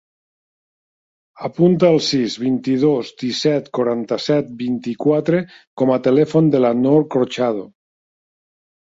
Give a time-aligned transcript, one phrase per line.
[1.49, 7.67] Apunta el sis, vint-i-dos, disset, quaranta-set, vint-i-quatre com a telèfon de la Nour Corchado.